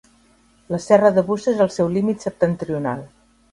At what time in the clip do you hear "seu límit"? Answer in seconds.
1.77-2.27